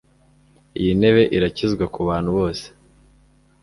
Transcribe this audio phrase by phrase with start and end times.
[0.79, 2.65] Iyi ntebe irakizwa kubantu bose?